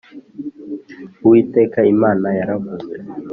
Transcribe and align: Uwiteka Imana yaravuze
Uwiteka 1.25 1.79
Imana 1.93 2.27
yaravuze 2.39 2.95